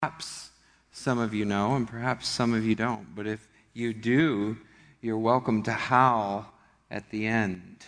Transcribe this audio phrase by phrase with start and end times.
[0.00, 0.50] perhaps
[0.90, 3.14] some of you know, and perhaps some of you don't.
[3.14, 4.56] But if you do,
[5.00, 6.52] you're welcome to howl
[6.90, 7.84] at the end.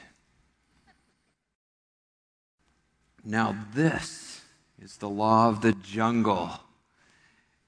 [3.25, 4.42] Now, this
[4.81, 6.50] is the law of the jungle,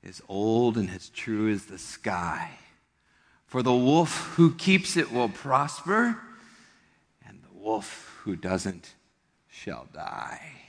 [0.02, 2.50] as old and as true as the sky.
[3.46, 6.18] For the wolf who keeps it will prosper,
[7.26, 8.94] and the wolf who doesn't
[9.48, 10.59] shall die.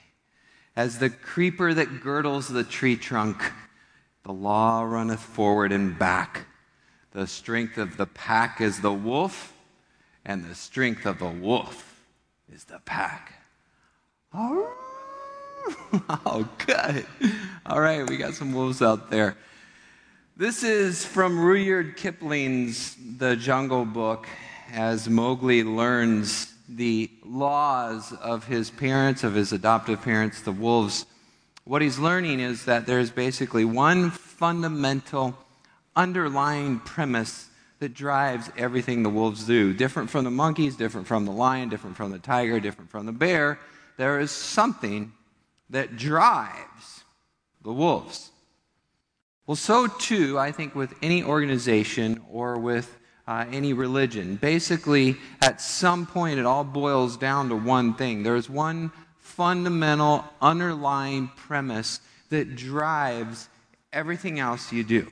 [0.75, 3.51] As the creeper that girdles the tree trunk,
[4.23, 6.45] the law runneth forward and back.
[7.11, 9.53] The strength of the pack is the wolf,
[10.23, 12.02] and the strength of the wolf
[12.53, 13.34] is the pack.
[14.34, 14.73] Oh,
[16.25, 17.05] oh good.
[17.66, 19.35] All right, we got some wolves out there.
[20.38, 24.27] This is from Rudyard Kipling's The Jungle Book
[24.72, 31.05] as Mowgli learns the laws of his parents, of his adoptive parents, the wolves,
[31.63, 35.38] what he's learning is that there's basically one fundamental
[35.95, 37.49] underlying premise
[37.80, 39.73] that drives everything the wolves do.
[39.73, 43.11] Different from the monkeys, different from the lion, different from the tiger, different from the
[43.11, 43.59] bear.
[43.97, 45.14] There is something
[45.69, 47.03] that drives
[47.64, 48.31] the wolves.
[49.47, 52.97] Well, so too, I think, with any organization or with
[53.31, 54.35] uh, any religion.
[54.35, 58.23] Basically, at some point, it all boils down to one thing.
[58.23, 63.47] There's one fundamental underlying premise that drives
[63.93, 65.09] everything else you do.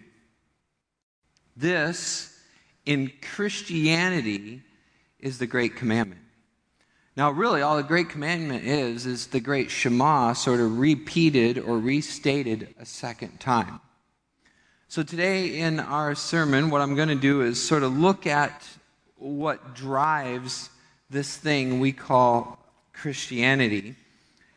[1.55, 2.37] This,
[2.85, 4.63] in Christianity,
[5.21, 6.19] is the Great Commandment.
[7.15, 11.79] Now, really, all the Great Commandment is, is the Great Shema sort of repeated or
[11.79, 13.79] restated a second time.
[14.91, 18.67] So, today in our sermon, what I'm going to do is sort of look at
[19.17, 20.71] what drives
[21.11, 22.57] this thing we call
[22.91, 23.95] Christianity.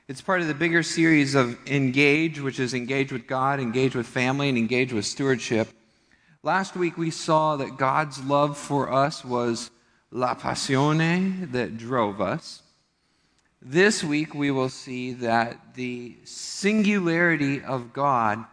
[0.09, 4.07] It's part of the bigger series of Engage, which is engage with God, engage with
[4.07, 5.69] family, and engage with stewardship.
[6.43, 9.71] Last week we saw that God's love for us was
[10.11, 12.63] la passione that drove us.
[13.61, 18.47] This week we will see that the singularity of God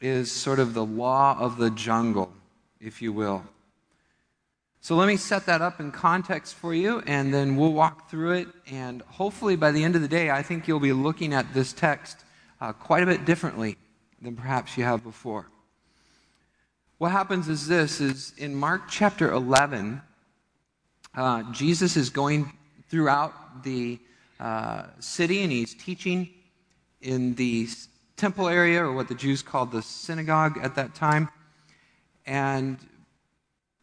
[0.00, 2.32] is sort of the law of the jungle,
[2.80, 3.42] if you will.
[4.80, 8.32] So let me set that up in context for you, and then we'll walk through
[8.34, 8.48] it.
[8.70, 11.72] And hopefully, by the end of the day, I think you'll be looking at this
[11.72, 12.18] text
[12.60, 13.78] uh, quite a bit differently
[14.22, 15.48] than perhaps you have before.
[16.98, 20.00] What happens is this: is in Mark chapter 11,
[21.16, 22.52] uh, Jesus is going
[22.88, 23.98] throughout the
[24.38, 26.28] uh, city, and he's teaching
[27.02, 27.66] in the
[28.16, 31.28] temple area, or what the Jews called the synagogue at that time.
[32.26, 32.78] And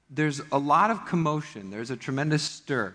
[0.10, 2.94] there's a lot of commotion, there's a tremendous stir.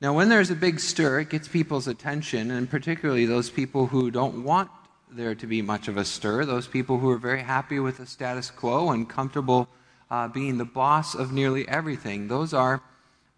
[0.00, 4.10] Now, when there's a big stir, it gets people's attention, and particularly those people who
[4.10, 4.68] don't want
[5.12, 8.06] there to be much of a stir, those people who are very happy with the
[8.06, 9.68] status quo and comfortable
[10.10, 12.28] uh, being the boss of nearly everything.
[12.28, 12.82] Those are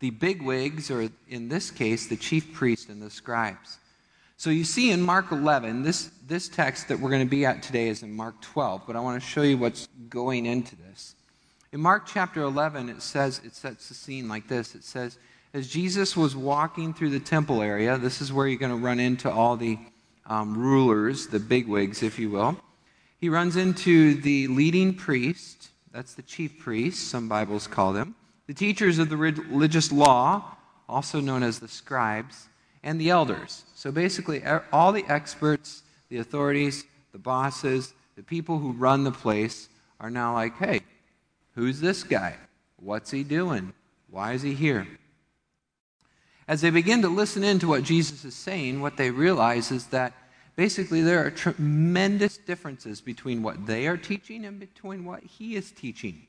[0.01, 3.79] the bigwigs, or in this case, the chief priest and the scribes.
[4.37, 7.63] So you see in Mark 11, this, this text that we're going to be at
[7.63, 11.15] today is in Mark 12, but I want to show you what's going into this.
[11.73, 14.75] In Mark chapter 11, it says, it sets the scene like this.
[14.75, 15.19] It says,
[15.55, 18.99] as Jesus was walking through the temple area, this is where you're going to run
[19.01, 19.79] into all the
[20.27, 22.57] um, rulers, the bigwigs, if you will.
[23.21, 28.17] He runs into the leading priest, that's the chief priest, some Bibles call them,
[28.47, 30.57] the teachers of the religious law,
[30.89, 32.49] also known as the scribes,
[32.85, 33.65] and the elders.
[33.75, 39.69] So basically, all the experts, the authorities, the bosses, the people who run the place
[39.99, 40.83] are now like, hey,
[41.55, 42.37] who's this guy?
[42.77, 43.73] What's he doing?
[44.11, 44.87] Why is he here?
[46.47, 49.87] As they begin to listen in to what Jesus is saying, what they realize is
[49.87, 50.13] that
[50.57, 55.71] basically there are tremendous differences between what they are teaching and between what he is
[55.73, 56.27] teaching.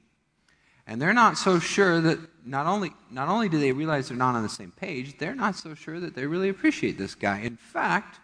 [0.88, 4.36] And they're not so sure that not only, not only do they realize they're not
[4.36, 7.40] on the same page, they're not so sure that they really appreciate this guy.
[7.40, 8.20] In fact,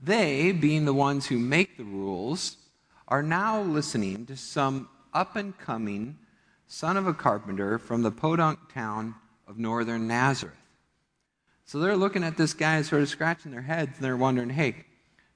[0.00, 2.58] they, being the ones who make the rules,
[3.08, 6.18] are now listening to some up and coming
[6.68, 9.14] son of a carpenter from the podunk town
[9.48, 10.54] of northern Nazareth.
[11.64, 14.84] So they're looking at this guy sort of scratching their heads and they're wondering, hey,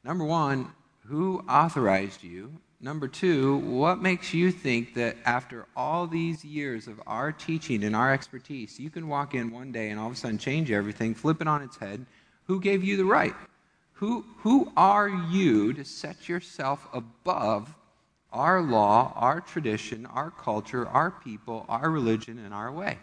[0.05, 0.73] number one,
[1.07, 2.61] who authorized you?
[2.83, 7.95] Number two, what makes you think that after all these years of our teaching and
[7.95, 11.15] our expertise, you can walk in one day and all of a sudden change everything,
[11.15, 12.07] flip it on its head?
[12.45, 13.35] Who gave you the right?
[13.93, 17.75] Who, who are you to set yourself above
[18.33, 22.97] our law, our tradition, our culture, our people, our religion, and our way?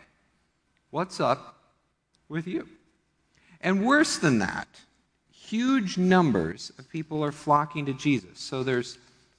[0.89, 1.55] What's up
[2.29, 2.67] with you?
[3.61, 4.67] And worse than that,
[5.31, 8.39] huge numbers of people are flocking to Jesus.
[8.39, 8.97] So there's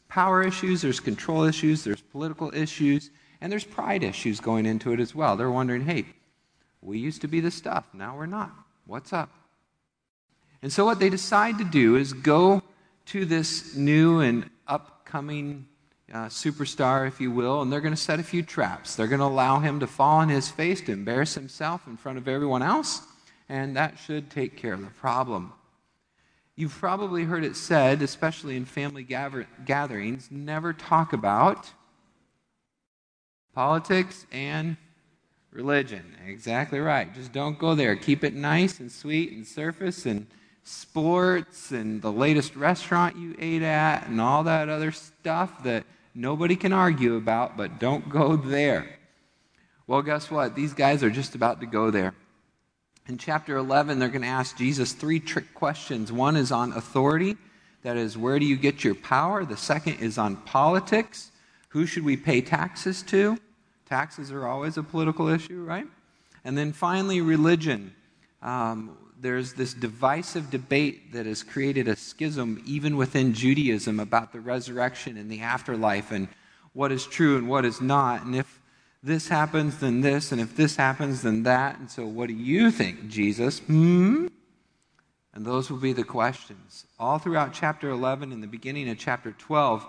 [0.09, 3.11] power issues, there's control issues, there's political issues,
[3.41, 5.37] and there's pride issues going into it as well.
[5.37, 6.07] They're wondering, hey,
[6.81, 8.53] we used to be the stuff, now we're not.
[8.87, 9.31] What's up?
[10.63, 12.63] And so what they decide to do is go
[13.07, 15.67] to this new and upcoming
[16.13, 18.97] uh, superstar, if you will, and they're going to set a few traps.
[18.97, 22.19] They're going to allow him to fall on his face to embarrass himself in front
[22.19, 23.03] of everyone else,
[23.49, 25.53] and that should take care of the problem.
[26.59, 31.71] You've probably heard it said, especially in family gather- gatherings, never talk about
[33.55, 34.77] politics and
[35.53, 36.17] religion.
[36.27, 37.15] Exactly right.
[37.15, 37.95] Just don't go there.
[37.95, 40.27] Keep it nice and sweet and surface and
[40.65, 46.57] sports and the latest restaurant you ate at and all that other stuff that nobody
[46.57, 48.99] can argue about, but don't go there.
[49.87, 50.57] Well, guess what?
[50.57, 52.15] These guys are just about to go there.
[53.09, 56.13] In chapter 11, they're going to ask Jesus three trick questions.
[56.13, 57.39] One is on authority,
[57.83, 59.47] that is, where do you get your power?
[59.47, 61.31] The second is on politics,
[61.71, 63.39] who should we pay taxes to?
[63.89, 65.87] Taxes are always a political issue, right?
[66.45, 67.95] And then finally, religion.
[68.43, 74.41] Um, there's this divisive debate that has created a schism even within Judaism about the
[74.41, 76.29] resurrection and the afterlife and
[76.75, 78.25] what is true and what is not.
[78.25, 78.61] And if
[79.03, 81.79] this happens, then this, and if this happens, then that.
[81.79, 83.61] And so, what do you think, Jesus?
[83.61, 84.27] Hmm?
[85.35, 86.87] And those will be the questions.
[86.99, 89.87] All throughout chapter 11 and the beginning of chapter 12,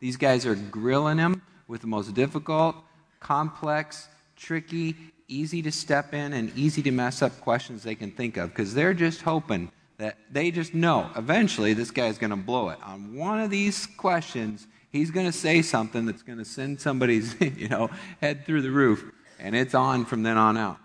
[0.00, 2.76] these guys are grilling him with the most difficult,
[3.20, 4.96] complex, tricky,
[5.28, 8.74] easy to step in and easy to mess up questions they can think of because
[8.74, 12.78] they're just hoping that they just know eventually this guy's going to blow it.
[12.82, 17.34] On one of these questions, he's going to say something that's going to send somebody's
[17.40, 17.90] you know,
[18.20, 19.04] head through the roof,
[19.38, 20.78] and it's on from then on out.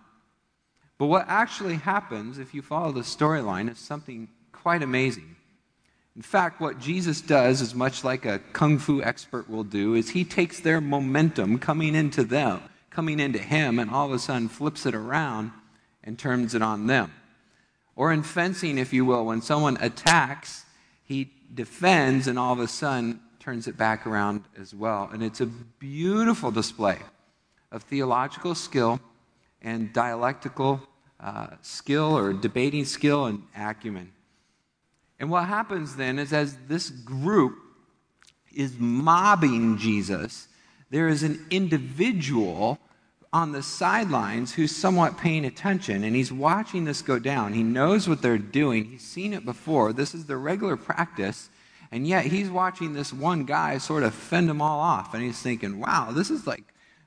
[0.98, 5.36] But what actually happens, if you follow the storyline, is something quite amazing.
[6.16, 10.10] In fact, what Jesus does is much like a kung fu expert will do, is
[10.10, 12.62] he takes their momentum coming into them
[12.98, 15.52] coming into him and all of a sudden flips it around
[16.04, 17.14] and turns it on them.
[17.96, 20.66] Or in fencing, if you will, when someone attacks,
[21.04, 25.10] he defends and all of a sudden turns it back around as well.
[25.14, 26.98] And it's a beautiful display
[27.72, 29.00] of theological skill
[29.62, 30.82] and dialectical
[31.22, 34.12] uh, skill or debating skill and acumen.
[35.18, 37.56] And what happens then is as this group
[38.54, 40.50] is mobbing Jesus,
[40.90, 42.78] there is an individual
[43.32, 47.54] on the sidelines who's somewhat paying attention and he's watching this go down.
[47.54, 49.94] He knows what they're doing, he's seen it before.
[49.94, 51.48] This is the regular practice.
[51.92, 55.14] And yet he's watching this one guy sort of fend them all off.
[55.14, 56.64] And he's thinking, wow, this is like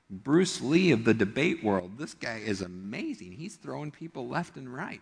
[0.09, 1.97] Bruce Lee of the debate world.
[1.97, 3.33] This guy is amazing.
[3.33, 5.01] He's throwing people left and right.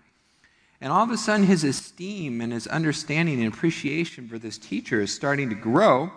[0.81, 5.01] And all of a sudden, his esteem and his understanding and appreciation for this teacher
[5.01, 6.03] is starting to grow.
[6.03, 6.11] And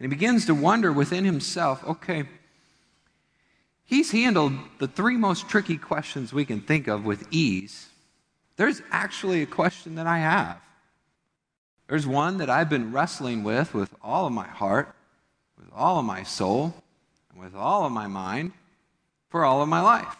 [0.00, 2.24] he begins to wonder within himself okay,
[3.86, 7.88] He's handled the three most tricky questions we can think of with ease.
[8.56, 10.60] There's actually a question that I have.
[11.88, 14.94] There's one that I've been wrestling with with all of my heart,
[15.58, 16.74] with all of my soul,
[17.30, 18.52] and with all of my mind
[19.28, 20.16] for all of my life.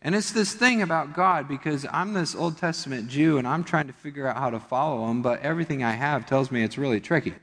[0.00, 3.86] And it's this thing about God because I'm this Old Testament Jew and I'm trying
[3.86, 7.00] to figure out how to follow him, but everything I have tells me it's really
[7.00, 7.34] tricky.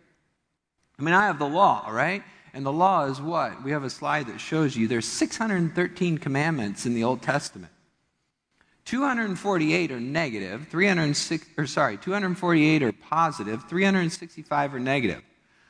[0.97, 2.21] I mean, I have the law, right?
[2.53, 3.63] And the law is what?
[3.63, 7.71] We have a slide that shows you there's 613 commandments in the Old Testament.
[8.89, 15.21] 248 are negative, 306 or sorry, 248 are positive, 365 are negative.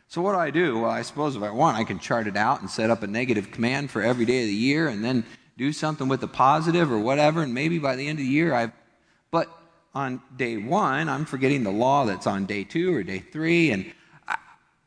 [0.07, 0.79] So what do I do?
[0.79, 3.07] Well, I suppose if I want, I can chart it out and set up a
[3.07, 5.25] negative command for every day of the year and then
[5.57, 8.53] do something with the positive or whatever and maybe by the end of the year
[8.53, 8.71] I've
[9.31, 9.49] but
[9.93, 13.93] on day 1, I'm forgetting the law that's on day 2 or day 3 and
[14.29, 14.37] I,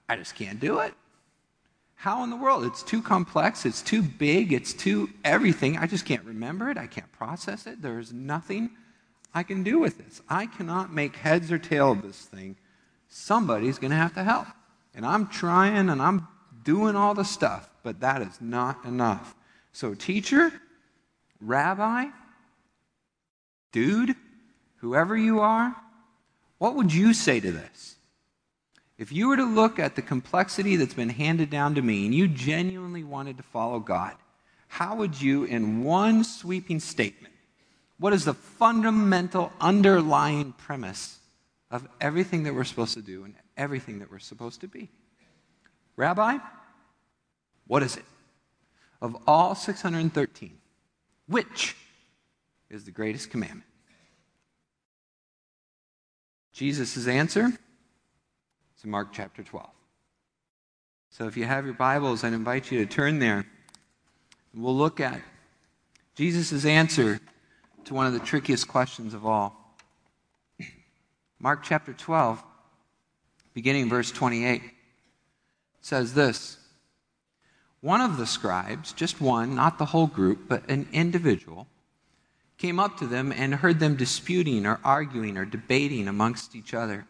[0.09, 0.95] I just can't do it.
[2.03, 2.65] How in the world?
[2.65, 5.79] It's too complex, it's too big, it's too everything.
[5.79, 7.81] I just can't remember it, I can't process it.
[7.81, 8.71] There's nothing
[9.33, 10.21] I can do with this.
[10.29, 12.57] I cannot make heads or tail of this thing.
[13.07, 14.49] Somebody's going to have to help.
[14.97, 16.27] And I'm trying and I'm
[16.65, 19.37] doing all the stuff, but that is not enough.
[19.71, 20.53] So, teacher,
[21.41, 22.07] rabbi,
[23.71, 24.17] dude,
[24.79, 25.77] whoever you are,
[26.59, 27.95] what would you say to this?
[29.03, 32.15] If you were to look at the complexity that's been handed down to me and
[32.15, 34.15] you genuinely wanted to follow God,
[34.69, 37.35] how would you, in one sweeping statement,
[37.99, 41.19] what is the fundamental underlying premise
[41.69, 44.89] of everything that we're supposed to do and everything that we're supposed to be?
[45.97, 46.39] Rabbi,
[47.67, 48.05] what is it?
[49.01, 50.59] Of all 613,
[51.27, 51.75] which
[52.71, 53.65] is the greatest commandment?
[56.53, 57.51] Jesus' answer
[58.85, 59.69] in Mark chapter 12.
[61.11, 63.45] So if you have your Bibles, I'd invite you to turn there.
[64.55, 65.21] We'll look at
[66.15, 67.21] Jesus' answer
[67.85, 69.77] to one of the trickiest questions of all.
[71.39, 72.43] Mark chapter 12,
[73.53, 74.63] beginning verse 28,
[75.81, 76.57] says this
[77.81, 81.67] One of the scribes, just one, not the whole group, but an individual,
[82.59, 87.07] came up to them and heard them disputing or arguing or debating amongst each other.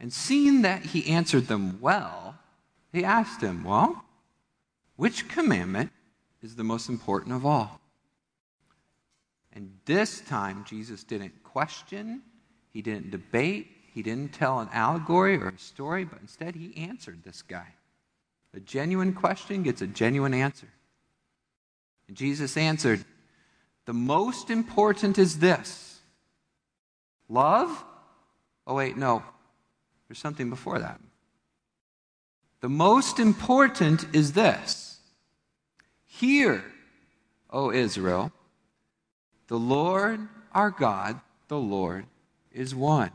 [0.00, 2.36] And seeing that he answered them well,
[2.92, 4.04] he asked him, Well,
[4.96, 5.90] which commandment
[6.42, 7.80] is the most important of all?
[9.52, 12.22] And this time, Jesus didn't question,
[12.72, 17.24] he didn't debate, he didn't tell an allegory or a story, but instead he answered
[17.24, 17.66] this guy.
[18.54, 20.68] A genuine question gets a genuine answer.
[22.06, 23.04] And Jesus answered,
[23.86, 26.00] The most important is this
[27.28, 27.84] love?
[28.66, 29.22] Oh, wait, no.
[30.08, 31.00] There's something before that.
[32.60, 35.00] The most important is this
[36.06, 36.64] Hear,
[37.50, 38.32] O Israel,
[39.48, 40.20] the Lord
[40.52, 42.06] our God, the Lord
[42.52, 43.10] is one.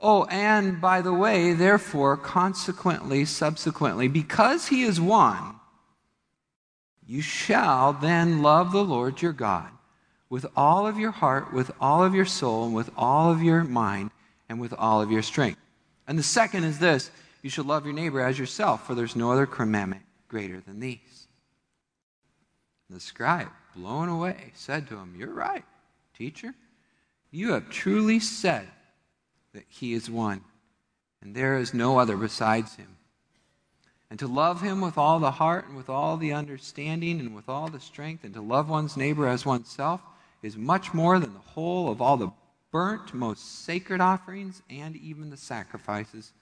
[0.00, 5.56] Oh, and by the way, therefore, consequently, subsequently, because he is one,
[7.06, 9.68] you shall then love the Lord your God
[10.30, 13.64] with all of your heart, with all of your soul, and with all of your
[13.64, 14.10] mind,
[14.50, 15.60] and with all of your strength.
[16.06, 19.32] And the second is this you shall love your neighbor as yourself, for there's no
[19.32, 21.28] other commandment greater than these.
[22.90, 25.64] The scribe, blown away, said to him, You're right,
[26.18, 26.52] teacher.
[27.30, 28.66] You have truly said
[29.54, 30.42] that he is one,
[31.22, 32.96] and there is no other besides him.
[34.10, 37.48] And to love him with all the heart and with all the understanding and with
[37.48, 40.02] all the strength, and to love one's neighbor as oneself
[40.42, 42.32] is much more than the whole of all the
[42.70, 46.32] burnt, most sacred offerings and even the sacrifices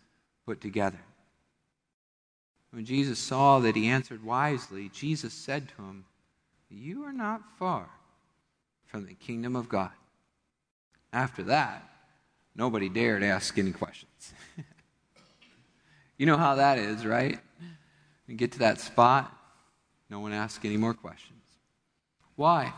[0.46, 1.00] put together.
[2.70, 6.04] When Jesus saw that he answered wisely, Jesus said to him,
[6.68, 7.88] You are not far
[8.86, 9.90] from the kingdom of God.
[11.12, 11.88] After that,
[12.54, 14.34] nobody dared ask any questions.
[16.18, 17.38] you know how that is, right?
[18.26, 19.34] You get to that spot,
[20.10, 21.42] no one asks any more questions.
[22.36, 22.72] Why?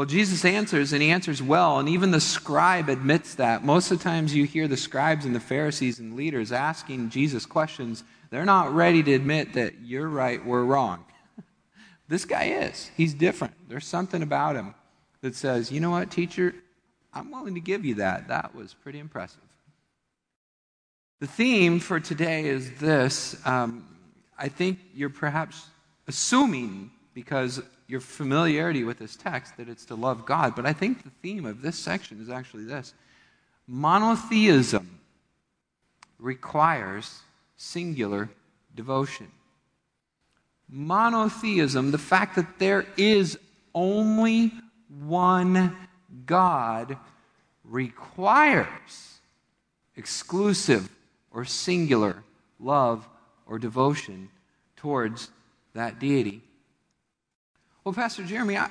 [0.00, 3.62] Well, Jesus answers, and he answers well, and even the scribe admits that.
[3.62, 7.44] Most of the times you hear the scribes and the Pharisees and leaders asking Jesus
[7.44, 11.04] questions, they're not ready to admit that you're right, we're wrong.
[12.08, 12.90] this guy is.
[12.96, 13.52] He's different.
[13.68, 14.74] There's something about him
[15.20, 16.54] that says, you know what, teacher,
[17.12, 18.28] I'm willing to give you that.
[18.28, 19.42] That was pretty impressive.
[21.20, 23.36] The theme for today is this.
[23.44, 23.86] Um,
[24.38, 25.66] I think you're perhaps
[26.08, 30.54] assuming, because your familiarity with this text that it's to love God.
[30.54, 32.94] But I think the theme of this section is actually this
[33.66, 35.00] monotheism
[36.18, 37.20] requires
[37.56, 38.28] singular
[38.74, 39.28] devotion.
[40.68, 43.38] Monotheism, the fact that there is
[43.74, 44.52] only
[44.88, 45.76] one
[46.26, 46.96] God,
[47.64, 49.18] requires
[49.96, 50.88] exclusive
[51.30, 52.22] or singular
[52.58, 53.08] love
[53.46, 54.28] or devotion
[54.76, 55.30] towards
[55.74, 56.42] that deity.
[57.82, 58.68] Well, Pastor Jeremy, I,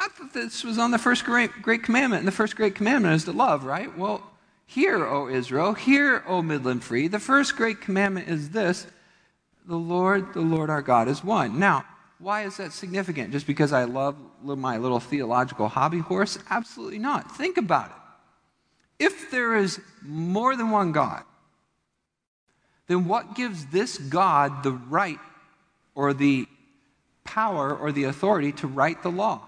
[0.00, 3.14] I thought this was on the first great, great commandment, and the first great commandment
[3.14, 3.96] is to love, right?
[3.96, 4.22] Well,
[4.66, 7.08] hear, O Israel, hear, O Midland Free.
[7.08, 8.86] The first great commandment is this
[9.66, 11.58] the Lord, the Lord our God is one.
[11.58, 11.84] Now,
[12.18, 13.32] why is that significant?
[13.32, 16.38] Just because I love my little theological hobby horse?
[16.48, 17.36] Absolutely not.
[17.36, 19.04] Think about it.
[19.04, 21.22] If there is more than one God,
[22.86, 25.20] then what gives this God the right
[25.94, 26.48] or the
[27.28, 29.42] power or the authority to write the law.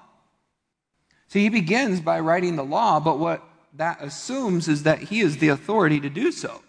[1.28, 3.42] See, he begins by writing the law, but what
[3.76, 6.60] that assumes is that he is the authority to do so.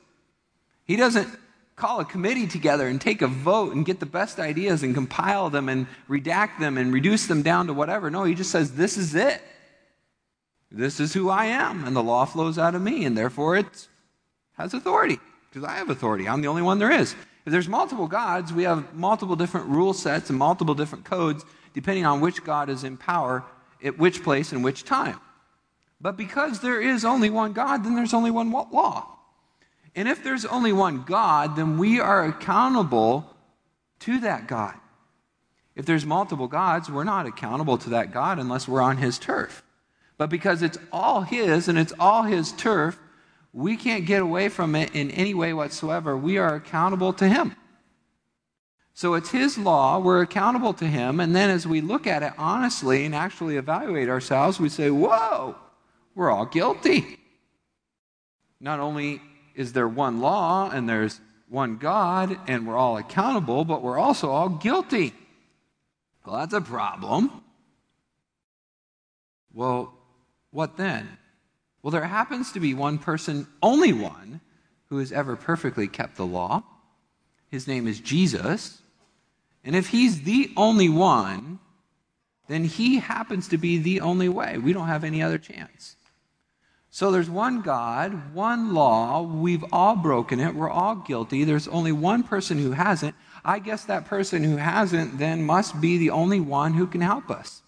[0.85, 1.27] He doesn't
[1.75, 5.49] call a committee together and take a vote and get the best ideas and compile
[5.49, 8.09] them and redact them and reduce them down to whatever.
[8.09, 9.41] No, he just says, This is it.
[10.71, 13.87] This is who I am, and the law flows out of me, and therefore it
[14.53, 16.29] has authority because I have authority.
[16.29, 17.15] I'm the only one there is.
[17.45, 21.43] If there's multiple gods, we have multiple different rule sets and multiple different codes
[21.73, 23.43] depending on which God is in power
[23.83, 25.19] at which place and which time.
[25.99, 29.07] But because there is only one God, then there's only one law.
[29.95, 33.35] And if there's only one God, then we are accountable
[33.99, 34.75] to that God.
[35.75, 39.63] If there's multiple gods, we're not accountable to that God unless we're on his turf.
[40.17, 42.99] But because it's all his and it's all his turf,
[43.53, 46.15] we can't get away from it in any way whatsoever.
[46.15, 47.55] We are accountable to Him.
[48.93, 52.33] So it's His law, we're accountable to Him, and then as we look at it
[52.37, 55.55] honestly and actually evaluate ourselves, we say, Whoa,
[56.15, 57.17] we're all guilty.
[58.59, 59.21] not only
[59.55, 64.29] is there one law and there's one God and we're all accountable, but we're also
[64.29, 65.13] all guilty.
[66.25, 67.31] Well, that's a problem.
[69.53, 69.93] Well,
[70.51, 71.17] what then?
[71.81, 74.41] Well, there happens to be one person, only one,
[74.89, 76.63] who has ever perfectly kept the law.
[77.49, 78.81] His name is Jesus.
[79.63, 81.59] And if he's the only one,
[82.47, 84.57] then he happens to be the only way.
[84.57, 85.95] We don't have any other chance.
[86.89, 89.21] So there's one God, one law.
[89.21, 90.53] We've all broken it.
[90.53, 91.45] We're all guilty.
[91.45, 93.15] There's only one person who hasn't.
[93.45, 97.31] I guess that person who hasn't then must be the only one who can help
[97.31, 97.61] us.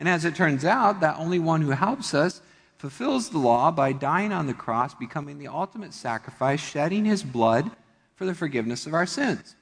[0.00, 2.40] And as it turns out, that only one who helps us
[2.78, 7.70] fulfills the law by dying on the cross, becoming the ultimate sacrifice, shedding his blood
[8.14, 9.56] for the forgiveness of our sins.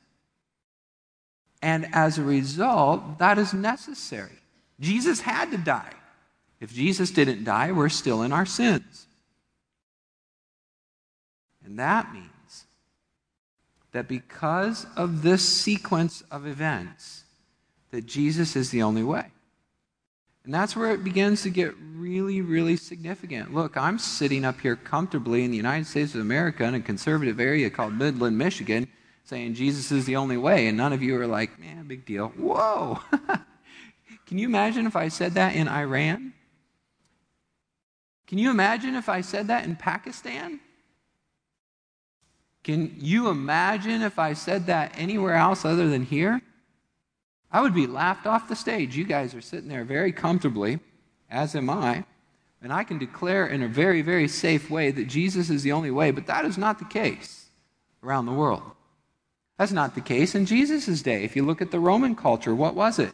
[1.62, 4.38] And as a result, that is necessary.
[4.78, 5.92] Jesus had to die.
[6.60, 9.06] If Jesus didn't die, we're still in our sins.
[11.64, 12.66] And that means
[13.92, 17.24] that because of this sequence of events,
[17.90, 19.26] that Jesus is the only way.
[20.46, 23.52] And that's where it begins to get really, really significant.
[23.52, 27.40] Look, I'm sitting up here comfortably in the United States of America in a conservative
[27.40, 28.86] area called Midland, Michigan,
[29.24, 30.68] saying Jesus is the only way.
[30.68, 32.28] And none of you are like, man, big deal.
[32.28, 33.00] Whoa.
[34.26, 36.32] Can you imagine if I said that in Iran?
[38.28, 40.60] Can you imagine if I said that in Pakistan?
[42.62, 46.40] Can you imagine if I said that anywhere else other than here?
[47.50, 48.96] I would be laughed off the stage.
[48.96, 50.80] You guys are sitting there very comfortably,
[51.30, 52.04] as am I,
[52.62, 55.90] and I can declare in a very, very safe way that Jesus is the only
[55.90, 57.46] way, but that is not the case
[58.02, 58.62] around the world.
[59.58, 61.24] That's not the case in Jesus' day.
[61.24, 63.12] If you look at the Roman culture, what was it?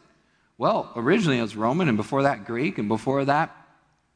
[0.58, 3.56] Well, originally it was Roman, and before that, Greek, and before that,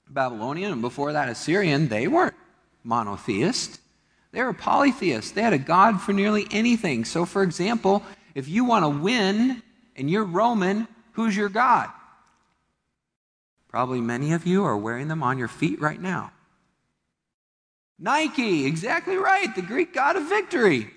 [0.08, 1.88] Babylonian, and before that, Assyrian.
[1.88, 2.34] They weren't
[2.84, 3.80] monotheist.
[4.32, 5.32] They were polytheists.
[5.32, 7.04] They had a God for nearly anything.
[7.04, 8.02] So, for example,
[8.34, 9.62] if you want to win
[9.96, 11.88] and you're Roman, who's your God?
[13.68, 16.32] Probably many of you are wearing them on your feet right now.
[17.98, 20.90] Nike, exactly right, the Greek god of victory.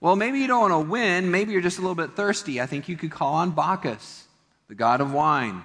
[0.00, 2.60] Well, maybe you don't want to win, maybe you're just a little bit thirsty.
[2.60, 4.26] I think you could call on Bacchus,
[4.68, 5.62] the god of wine.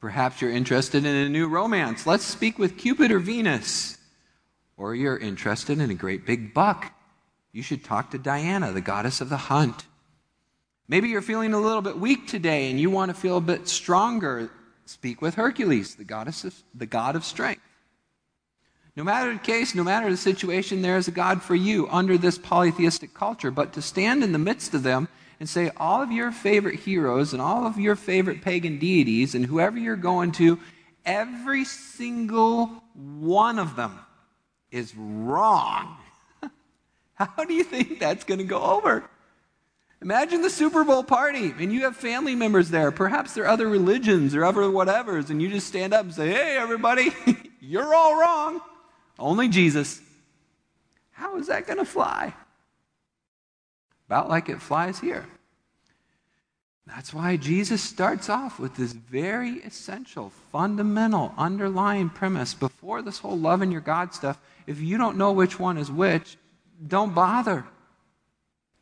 [0.00, 2.06] Perhaps you're interested in a new romance.
[2.06, 3.98] Let's speak with Cupid or Venus.
[4.76, 6.92] Or you're interested in a great big buck.
[7.52, 9.84] You should talk to Diana, the goddess of the hunt.
[10.88, 13.68] Maybe you're feeling a little bit weak today and you want to feel a bit
[13.68, 14.50] stronger.
[14.84, 17.62] Speak with Hercules, the, goddess of, the god of strength.
[18.94, 22.18] No matter the case, no matter the situation, there is a God for you under
[22.18, 23.50] this polytheistic culture.
[23.50, 25.08] But to stand in the midst of them
[25.40, 29.46] and say all of your favorite heroes and all of your favorite pagan deities and
[29.46, 30.58] whoever you're going to,
[31.06, 33.98] every single one of them
[34.70, 35.96] is wrong.
[37.14, 39.08] How do you think that's going to go over?
[40.02, 42.90] Imagine the Super Bowl party, and you have family members there.
[42.90, 46.56] Perhaps they're other religions or other whatevers, and you just stand up and say, Hey,
[46.56, 47.12] everybody,
[47.60, 48.60] you're all wrong.
[49.16, 50.00] Only Jesus.
[51.12, 52.34] How is that going to fly?
[54.08, 55.24] About like it flies here.
[56.84, 63.38] That's why Jesus starts off with this very essential, fundamental, underlying premise before this whole
[63.38, 64.36] loving your God stuff.
[64.66, 66.36] If you don't know which one is which,
[66.84, 67.64] don't bother.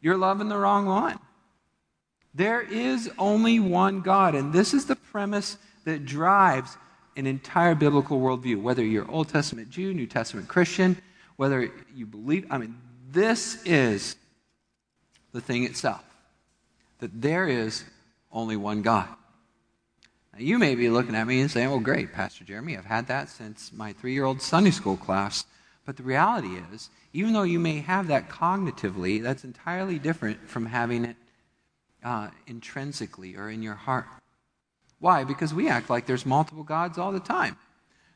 [0.00, 1.18] You're loving the wrong one.
[2.34, 6.76] There is only one God, and this is the premise that drives
[7.16, 10.96] an entire biblical worldview, whether you're Old Testament Jew, New Testament Christian,
[11.36, 12.76] whether you believe, I mean,
[13.10, 14.16] this is
[15.32, 16.04] the thing itself
[17.00, 17.84] that there is
[18.30, 19.08] only one God.
[20.32, 23.08] Now, you may be looking at me and saying, well, great, Pastor Jeremy, I've had
[23.08, 25.46] that since my three year old Sunday school class.
[25.86, 30.66] But the reality is, even though you may have that cognitively, that's entirely different from
[30.66, 31.16] having it
[32.04, 34.06] uh, intrinsically or in your heart.
[35.00, 35.24] Why?
[35.24, 37.56] Because we act like there's multiple gods all the time.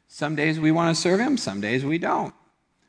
[0.07, 2.35] Some days we want to serve Him, some days we don't.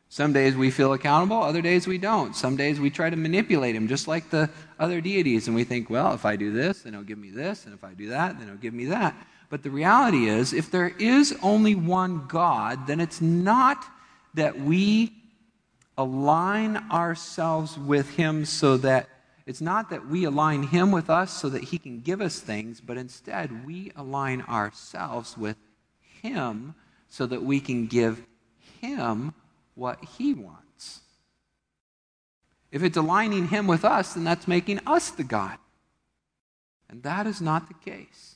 [0.09, 2.35] Some days we feel accountable, other days we don't.
[2.35, 5.89] Some days we try to manipulate Him, just like the other deities, and we think,
[5.89, 8.37] well, if I do this, then He'll give me this, and if I do that,
[8.37, 9.15] then He'll give me that.
[9.49, 13.83] But the reality is, if there is only one God, then it's not
[14.35, 15.13] that we
[15.97, 19.09] align ourselves with Him so that
[19.45, 22.81] it's not that we align Him with us so that He can give us things,
[22.81, 25.57] but instead we align ourselves with
[26.21, 26.75] Him
[27.09, 28.25] so that we can give
[28.81, 29.33] Him
[29.75, 31.01] what He wants.
[32.71, 35.57] If it's aligning Him with us, then that's making us the God.
[36.89, 38.35] And that is not the case.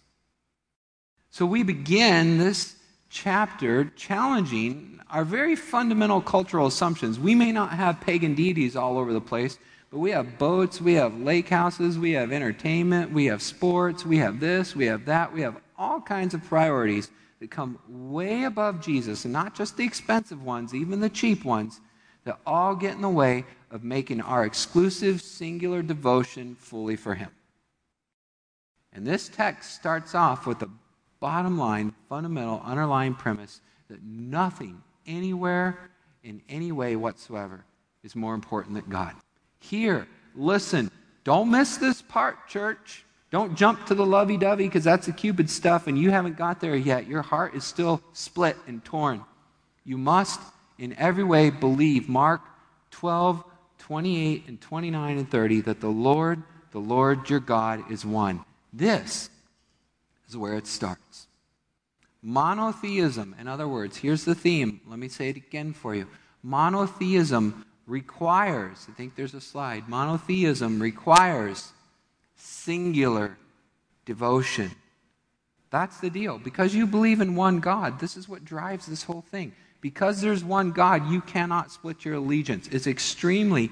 [1.29, 2.75] So we begin this
[3.09, 7.19] chapter challenging our very fundamental cultural assumptions.
[7.19, 9.57] We may not have pagan deities all over the place,
[9.89, 14.17] but we have boats, we have lake houses, we have entertainment, we have sports, we
[14.17, 18.81] have this, we have that, we have all kinds of priorities that come way above
[18.81, 21.79] Jesus, and not just the expensive ones, even the cheap ones,
[22.25, 27.31] that all get in the way of making our exclusive, singular devotion fully for Him.
[28.93, 30.69] And this text starts off with the
[31.19, 35.77] bottom line, fundamental, underlying premise that nothing, anywhere,
[36.23, 37.65] in any way whatsoever,
[38.03, 39.15] is more important than God.
[39.59, 40.89] Here, listen,
[41.23, 43.03] don't miss this part, church.
[43.31, 46.59] Don't jump to the lovey dovey because that's the Cupid stuff and you haven't got
[46.61, 47.07] there yet.
[47.07, 49.23] Your heart is still split and torn.
[49.83, 50.39] You must,
[50.77, 52.41] in every way, believe Mark
[52.91, 53.43] 12,
[53.79, 56.41] 28, and 29 and 30 that the Lord,
[56.71, 58.43] the Lord your God, is one.
[58.73, 59.29] This
[60.27, 61.27] is where it starts.
[62.21, 64.81] Monotheism, in other words, here's the theme.
[64.87, 66.07] Let me say it again for you.
[66.43, 71.71] Monotheism requires, I think there's a slide, monotheism requires
[72.35, 73.37] singular
[74.05, 74.71] devotion.
[75.69, 76.39] That's the deal.
[76.39, 79.53] Because you believe in one God, this is what drives this whole thing.
[79.81, 82.67] Because there's one God, you cannot split your allegiance.
[82.67, 83.71] It's extremely,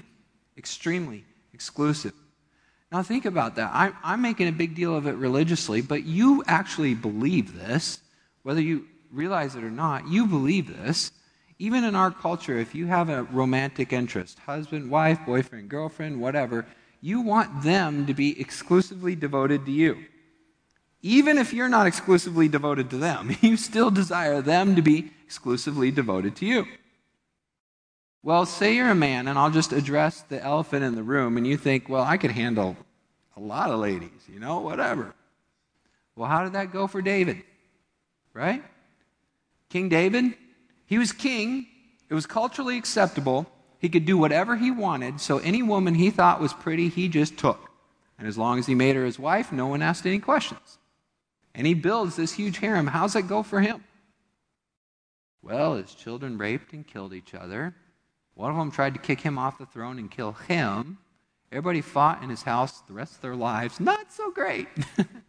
[0.56, 2.14] extremely exclusive.
[2.90, 3.70] Now, think about that.
[3.74, 8.00] I'm, I'm, making a big deal of it religiously, but you actually believe this,
[8.42, 10.08] whether you realize it or not.
[10.08, 11.12] You believe this.
[11.58, 16.66] Even in our culture, if you have a romantic interest, husband, wife, boyfriend, girlfriend, whatever,
[17.00, 20.04] you want them to be exclusively devoted to you.
[21.02, 25.90] Even if you're not exclusively devoted to them, you still desire them to be exclusively
[25.90, 26.66] devoted to you.
[28.22, 31.46] Well, say you're a man, and I'll just address the elephant in the room, and
[31.46, 32.76] you think, well, I could handle
[33.36, 35.14] a lot of ladies, you know, whatever.
[36.16, 37.42] Well, how did that go for David?
[38.38, 38.62] Right?
[39.68, 40.34] King David,
[40.86, 41.66] he was king,
[42.08, 43.50] it was culturally acceptable.
[43.80, 47.36] He could do whatever he wanted, so any woman he thought was pretty, he just
[47.36, 47.68] took.
[48.16, 50.78] And as long as he made her his wife, no one asked any questions.
[51.52, 52.86] And he builds this huge harem.
[52.86, 53.82] How's that go for him?
[55.42, 57.74] Well, his children raped and killed each other.
[58.34, 60.98] One of them tried to kick him off the throne and kill him.
[61.50, 63.80] Everybody fought in his house the rest of their lives.
[63.80, 64.68] Not so great.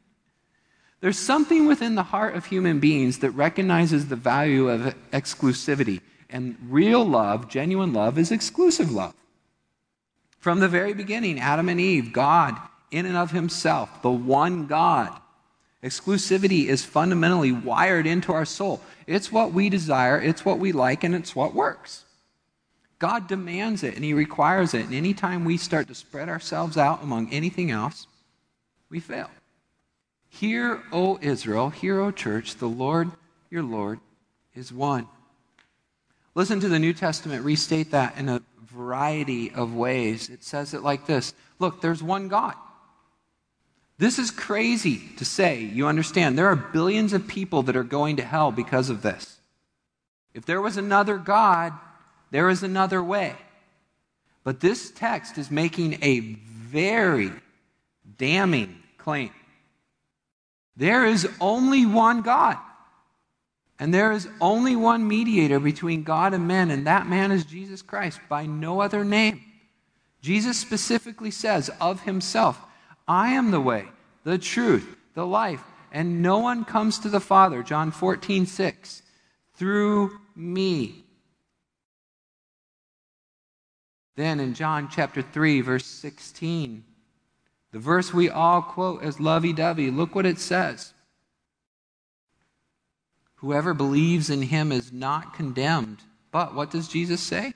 [1.01, 6.01] There's something within the heart of human beings that recognizes the value of exclusivity.
[6.29, 9.15] And real love, genuine love, is exclusive love.
[10.39, 12.55] From the very beginning, Adam and Eve, God
[12.91, 15.11] in and of himself, the one God.
[15.83, 18.81] Exclusivity is fundamentally wired into our soul.
[19.07, 22.03] It's what we desire, it's what we like, and it's what works.
[22.99, 24.85] God demands it and He requires it.
[24.85, 28.07] And anytime we start to spread ourselves out among anything else,
[28.89, 29.29] we fail.
[30.29, 33.11] Hear, O Israel, hear, O church, the Lord,
[33.49, 33.99] your Lord,
[34.55, 35.07] is one.
[36.35, 40.29] Listen to the New Testament restate that in a variety of ways.
[40.29, 42.53] It says it like this Look, there's one God.
[43.97, 45.59] This is crazy to say.
[45.59, 49.41] You understand, there are billions of people that are going to hell because of this.
[50.33, 51.73] If there was another God,
[52.31, 53.35] there is another way.
[54.45, 57.31] But this text is making a very
[58.17, 59.31] damning claim.
[60.79, 62.57] There is only one God.
[63.79, 67.81] And there is only one mediator between God and men, and that man is Jesus
[67.81, 69.41] Christ, by no other name.
[70.21, 72.61] Jesus specifically says of himself,
[73.09, 73.89] I am the way,
[74.23, 79.01] the truth, the life, and no one comes to the Father, John 14, 6,
[79.55, 81.03] through me.
[84.15, 86.85] Then in John chapter 3, verse 16,
[87.71, 90.93] the verse we all quote as lovey dovey, look what it says.
[93.35, 95.99] Whoever believes in him is not condemned.
[96.31, 97.53] But what does Jesus say?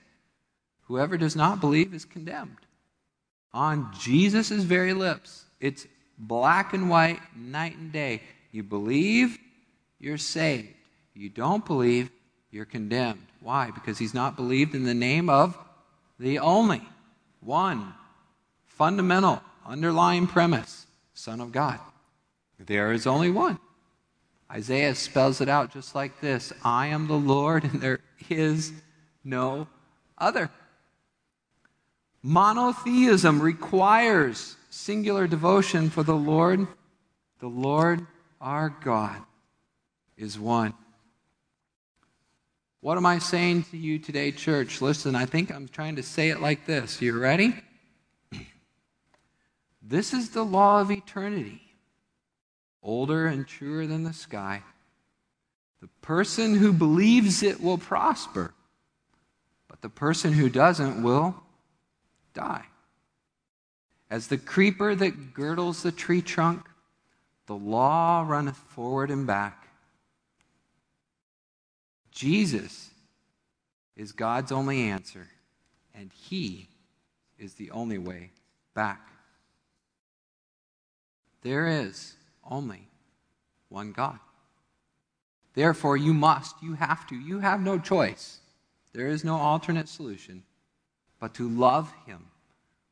[0.84, 2.58] Whoever does not believe is condemned.
[3.54, 8.22] On Jesus' very lips, it's black and white, night and day.
[8.52, 9.38] You believe,
[10.00, 10.70] you're saved.
[11.14, 12.10] You don't believe,
[12.50, 13.26] you're condemned.
[13.42, 13.72] Why?
[13.72, 15.58] Because he's not believed in the name of
[16.20, 16.82] the only
[17.42, 17.94] one
[18.66, 21.80] fundamental underlying premise Son of God.
[22.60, 23.60] There is only one.
[24.52, 28.00] Isaiah spells it out just like this I am the Lord, and there
[28.30, 28.72] is
[29.24, 29.68] no
[30.18, 30.50] other.
[32.22, 36.68] Monotheism requires singular devotion for the Lord.
[37.40, 38.06] The Lord
[38.40, 39.22] our God
[40.18, 40.74] is one.
[42.82, 44.82] What am I saying to you today, church?
[44.82, 47.02] Listen, I think I'm trying to say it like this.
[47.02, 47.56] You ready?
[49.86, 51.62] This is the law of eternity,
[52.82, 54.64] older and truer than the sky.
[55.82, 58.54] The person who believes it will prosper,
[59.68, 61.36] but the person who doesn't will
[62.34, 62.64] die.
[64.10, 66.66] As the creeper that girdles the tree trunk,
[67.48, 69.68] the law runneth forward and back.
[72.10, 72.90] Jesus
[73.98, 75.28] is God's only answer,
[75.94, 76.70] and He
[77.38, 78.32] is the only way
[78.74, 79.13] back.
[81.44, 82.14] There is
[82.50, 82.88] only
[83.70, 84.20] one God.
[85.54, 88.40] Therefore, you must, you have to, you have no choice.
[88.94, 90.44] There is no alternate solution
[91.20, 92.26] but to love Him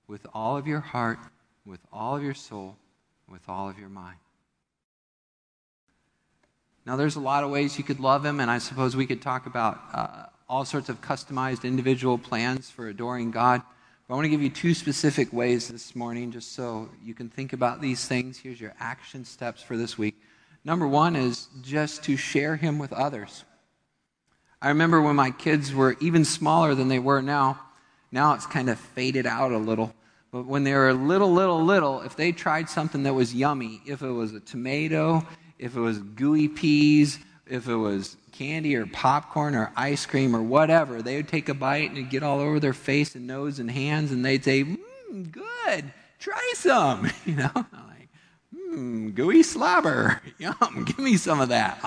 [0.08, 1.20] with all of your heart,
[1.66, 2.78] with all of your soul,
[3.30, 4.18] with all of your mind.
[6.86, 9.22] Now, there's a lot of ways you could love Him, and I suppose we could
[9.22, 13.62] talk about uh, all sorts of customized individual plans for adoring God.
[14.12, 17.30] But I want to give you two specific ways this morning just so you can
[17.30, 18.38] think about these things.
[18.38, 20.20] Here's your action steps for this week.
[20.66, 23.46] Number one is just to share Him with others.
[24.62, 27.62] I remember when my kids were even smaller than they were now.
[28.12, 29.94] Now it's kind of faded out a little.
[30.30, 34.02] But when they were little, little, little, if they tried something that was yummy, if
[34.02, 35.26] it was a tomato,
[35.58, 40.42] if it was gooey peas, if it was candy or popcorn or ice cream or
[40.42, 43.60] whatever, they would take a bite and it'd get all over their face and nose
[43.60, 47.12] and hands, and they'd say, Mmm, good, try some.
[47.26, 48.10] You know, like,
[48.56, 51.80] mmm, gooey slobber, yum, give me some of that.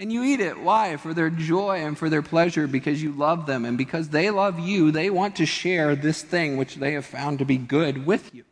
[0.00, 0.58] And you eat it.
[0.58, 0.96] Why?
[0.96, 3.64] For their joy and for their pleasure because you love them.
[3.64, 7.38] And because they love you, they want to share this thing which they have found
[7.38, 8.44] to be good with you.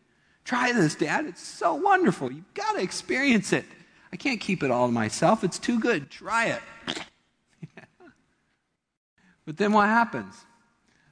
[0.45, 1.25] Try this, Dad.
[1.25, 2.31] It's so wonderful.
[2.31, 3.65] You've got to experience it.
[4.13, 5.43] I can't keep it all to myself.
[5.43, 6.11] It's too good.
[6.11, 6.63] Try it.
[9.45, 10.35] But then what happens?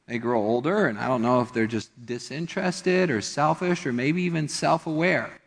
[0.06, 4.22] They grow older, and I don't know if they're just disinterested or selfish or maybe
[4.22, 5.40] even self aware.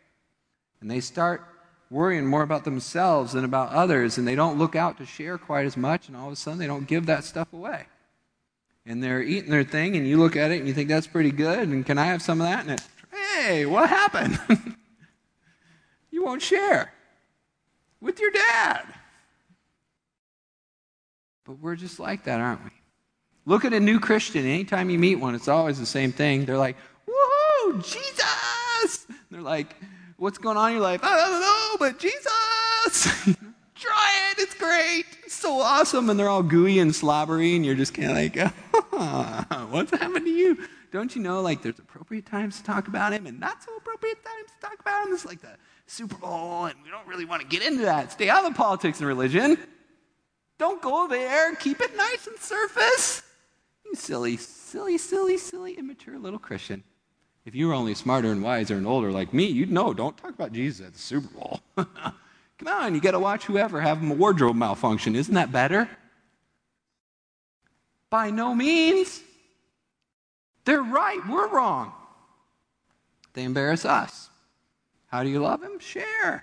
[0.80, 1.42] And they start
[1.90, 5.66] worrying more about themselves than about others, and they don't look out to share quite
[5.66, 7.86] as much, and all of a sudden they don't give that stuff away.
[8.86, 11.30] And they're eating their thing, and you look at it and you think that's pretty
[11.30, 12.60] good, and can I have some of that?
[12.60, 14.38] And it, hey, what happened?
[16.10, 16.93] you won't share
[18.04, 18.84] with your dad.
[21.44, 22.70] But we're just like that, aren't we?
[23.46, 24.46] Look at a new Christian.
[24.46, 26.44] Anytime you meet one, it's always the same thing.
[26.44, 26.76] They're like,
[27.08, 29.06] woohoo, Jesus!
[29.30, 29.74] They're like,
[30.16, 31.00] what's going on in your life?
[31.02, 33.34] I don't know, but Jesus!
[33.74, 36.08] Try it, it's great, it's so awesome.
[36.08, 38.52] And they're all gooey and slobbery, and you're just kind of like,
[38.92, 40.58] oh, what's happened to you?
[40.92, 44.24] Don't you know, like, there's appropriate times to talk about him and not so appropriate
[44.24, 45.12] times to talk about him?
[45.12, 48.12] It's like the Super Bowl, and we don't really want to get into that.
[48.12, 49.58] Stay out of politics and religion.
[50.58, 51.54] Don't go there.
[51.56, 53.22] Keep it nice and surface.
[53.84, 56.82] You silly, silly, silly, silly, immature little Christian.
[57.44, 60.30] If you were only smarter and wiser and older like me, you'd know don't talk
[60.30, 61.60] about Jesus at the Super Bowl.
[61.76, 65.14] Come on, you got to watch whoever have a wardrobe malfunction.
[65.14, 65.88] Isn't that better?
[68.08, 69.20] By no means.
[70.64, 71.92] They're right, we're wrong.
[73.34, 74.30] They embarrass us.
[75.14, 75.78] How do you love him?
[75.78, 76.42] Share.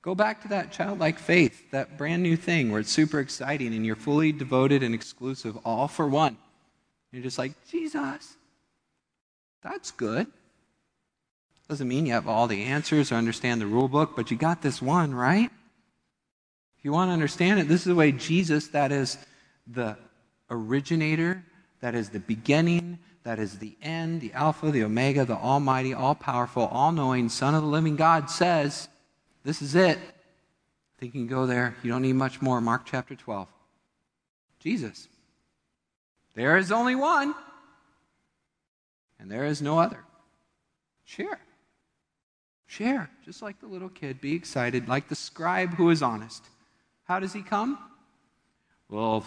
[0.00, 3.84] Go back to that childlike faith, that brand new thing where it's super exciting and
[3.84, 6.38] you're fully devoted and exclusive, all for one.
[7.10, 8.38] You're just like, Jesus,
[9.62, 10.26] that's good.
[11.68, 14.62] Doesn't mean you have all the answers or understand the rule book, but you got
[14.62, 15.50] this one, right?
[16.78, 19.18] If you want to understand it, this is the way Jesus, that is
[19.66, 19.98] the
[20.48, 21.44] originator,
[21.82, 26.14] that is the beginning, that is the end, the Alpha, the Omega, the Almighty, all
[26.14, 28.88] powerful, all knowing Son of the living God says,
[29.44, 29.98] this is it.
[29.98, 31.74] I think you can go there.
[31.82, 32.60] You don't need much more.
[32.60, 33.48] Mark chapter 12.
[34.60, 35.08] Jesus.
[36.34, 37.34] There is only one,
[39.18, 39.98] and there is no other.
[41.04, 41.40] Share.
[42.66, 43.10] Share.
[43.24, 44.20] Just like the little kid.
[44.20, 46.44] Be excited, like the scribe who is honest.
[47.04, 47.78] How does he come?
[48.88, 49.24] Well,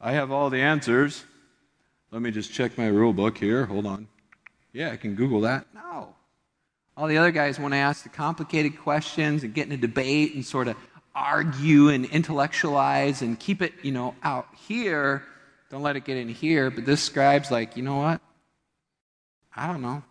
[0.00, 1.24] I have all the answers.
[2.10, 3.66] Let me just check my rule book here.
[3.66, 4.08] Hold on.
[4.72, 5.66] Yeah, I can Google that.
[5.74, 6.14] No.
[6.96, 10.34] All the other guys want to ask the complicated questions and get in a debate
[10.34, 10.76] and sort of
[11.14, 15.22] argue and intellectualize and keep it, you know, out here.
[15.70, 16.70] Don't let it get in here.
[16.70, 18.20] But this scribe's like, you know what?
[19.54, 20.02] I don't know.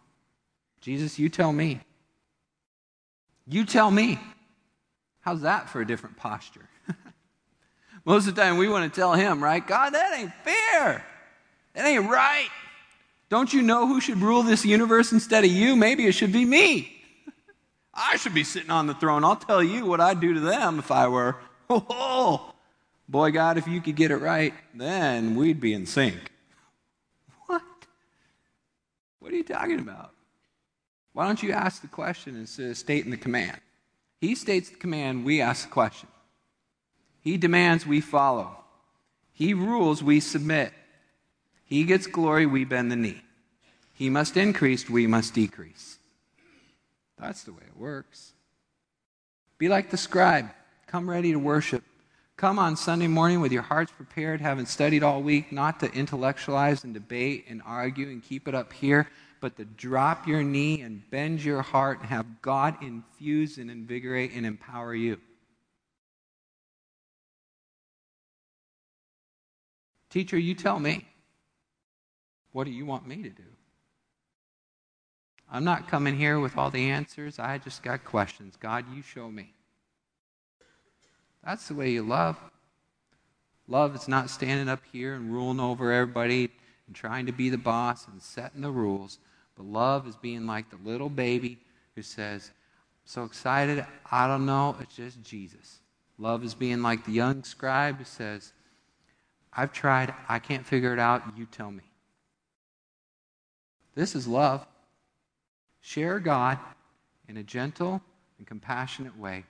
[0.82, 1.80] Jesus, you tell me.
[3.48, 4.20] You tell me.
[5.22, 6.68] How's that for a different posture?
[8.06, 9.66] Most of the time we want to tell him, right?
[9.66, 11.06] God, that ain't fair.
[11.76, 12.50] That ain't right.
[13.30, 15.76] Don't you know who should rule this universe instead of you?
[15.76, 16.92] Maybe it should be me.
[17.94, 19.24] I should be sitting on the throne.
[19.24, 21.36] I'll tell you what I'd do to them if I were.
[21.68, 22.54] Oh,
[23.10, 26.32] boy, God, if you could get it right, then we'd be in sync.
[27.48, 27.64] What?
[29.18, 30.12] What are you talking about?
[31.14, 33.60] Why don't you ask the question instead of stating the command?
[34.22, 36.10] He states the command, we ask the question.
[37.22, 38.58] He demands we follow.
[39.34, 40.72] He rules, we submit.
[41.66, 43.22] He gets glory, we bend the knee.
[43.94, 45.98] He must increase, we must decrease.
[47.20, 48.34] That's the way it works.
[49.58, 50.50] Be like the scribe.
[50.88, 51.84] Come ready to worship.
[52.38, 56.84] Come on Sunday morning with your hearts prepared, having studied all week, not to intellectualize
[56.84, 61.10] and debate and argue and keep it up here, but to drop your knee and
[61.10, 65.18] bend your heart and have God infuse and invigorate and empower you.
[70.10, 71.08] Teacher, you tell me.
[72.56, 73.44] What do you want me to do?
[75.52, 77.38] I'm not coming here with all the answers.
[77.38, 78.56] I just got questions.
[78.58, 79.52] God, you show me.
[81.44, 82.38] That's the way you love.
[83.68, 86.50] Love is not standing up here and ruling over everybody
[86.88, 89.20] and trying to be the boss and setting the rules.
[89.58, 91.60] But love is being like the little baby
[91.94, 95.80] who says, I'm so excited, I don't know, it's just Jesus.
[96.18, 98.54] Love is being like the young scribe who says,
[99.52, 101.84] I've tried, I can't figure it out, you tell me.
[103.96, 104.66] This is love.
[105.82, 106.60] Share God
[107.28, 108.02] in a gentle
[108.38, 109.46] and compassionate way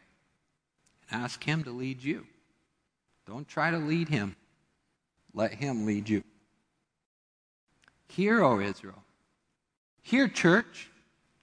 [1.10, 2.26] and ask Him to lead you.
[3.28, 4.36] Don't try to lead Him,
[5.34, 6.24] let Him lead you.
[8.08, 9.04] Hear, O Israel.
[10.02, 10.90] Hear, church.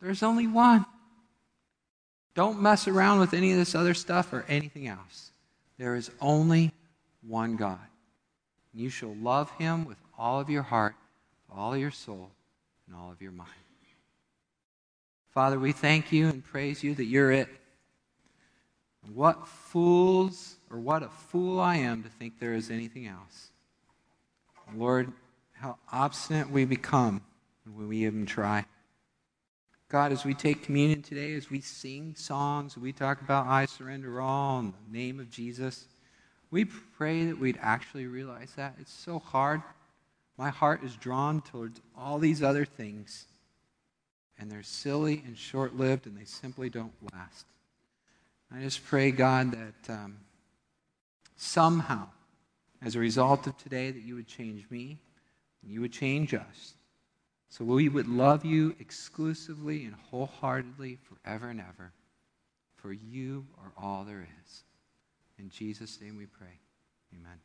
[0.01, 0.87] There's only one.
[2.35, 5.33] Don't mess around with any of this other stuff or anything else.
[5.79, 6.73] There is only
[7.27, 7.79] one God.
[8.73, 10.95] You shall love him with all of your heart,
[11.55, 12.31] all of your soul,
[12.87, 13.51] and all of your mind.
[15.31, 17.49] Father, we thank you and praise you that you're it.
[19.13, 23.51] What fools, or what a fool I am to think there is anything else.
[24.77, 25.13] Lord,
[25.53, 27.23] how obstinate we become
[27.65, 28.67] when we even try.
[29.89, 34.21] God, as we take communion today, as we sing songs, we talk about I surrender
[34.21, 35.87] all in the name of Jesus,
[36.51, 38.75] we pray that we'd actually realize that.
[38.79, 39.63] It's so hard.
[40.37, 43.27] My heart is drawn towards all these other things,
[44.39, 47.47] and they're silly and short lived, and they simply don't last.
[48.55, 50.19] I just pray, God, that um,
[51.37, 52.09] somehow,
[52.83, 54.99] as a result of today, that you would change me,
[55.63, 56.75] and you would change us.
[57.49, 61.93] So we would love you exclusively and wholeheartedly forever and ever.
[62.77, 64.65] For you are all there is.
[65.39, 66.59] In Jesus' name we pray.
[67.15, 67.39] Amen.